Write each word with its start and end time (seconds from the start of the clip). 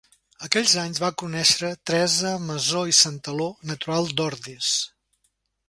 Aquells 0.45 0.71
anys 0.83 1.01
va 1.03 1.09
conèixer 1.21 1.69
Teresa 1.91 2.33
Masó 2.47 2.83
i 2.95 2.97
Santaló, 3.03 3.47
natural 3.75 4.13
d'Ordis. 4.17 4.75